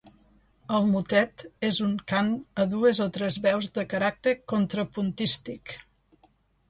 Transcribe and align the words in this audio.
El 0.75 0.87
motet 0.93 1.43
és 1.67 1.81
un 1.87 1.91
cant 2.11 2.31
a 2.63 2.67
dues 2.71 3.03
o 3.07 3.09
tres 3.19 3.37
veus 3.47 3.69
de 3.79 3.85
caràcter 3.95 4.35
contrapuntístic. 4.55 5.77